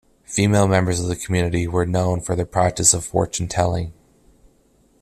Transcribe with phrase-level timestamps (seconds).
[0.23, 3.93] Female members of the community were known for their practice of fortune-telling.